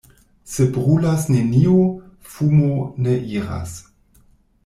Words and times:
Se 0.53 0.65
brulas 0.77 1.25
nenio, 1.33 1.75
fumo 2.31 2.71
ne 3.09 3.13
iras. 3.35 3.77